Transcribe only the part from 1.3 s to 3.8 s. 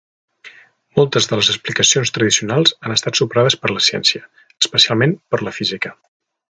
de les explicacions tradicionals han estat superades per